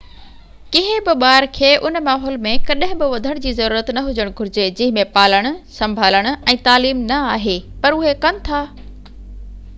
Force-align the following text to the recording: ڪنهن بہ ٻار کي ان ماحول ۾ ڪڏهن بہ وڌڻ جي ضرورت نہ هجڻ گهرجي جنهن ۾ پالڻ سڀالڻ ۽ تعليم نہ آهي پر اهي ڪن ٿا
ڪنهن 0.75 1.01
بہ 1.09 1.13
ٻار 1.23 1.45
کي 1.57 1.69
ان 1.89 1.99
ماحول 2.07 2.39
۾ 2.45 2.53
ڪڏهن 2.69 2.97
بہ 3.01 3.09
وڌڻ 3.11 3.43
جي 3.43 3.53
ضرورت 3.59 3.93
نہ 3.99 4.03
هجڻ 4.09 4.33
گهرجي 4.41 4.65
جنهن 4.81 4.97
۾ 4.99 5.05
پالڻ 5.19 5.51
سڀالڻ 5.77 6.31
۽ 6.33 6.59
تعليم 6.71 7.07
نہ 7.13 7.21
آهي 7.37 7.57
پر 7.87 8.01
اهي 8.01 8.17
ڪن 8.27 8.45
ٿا 8.51 8.67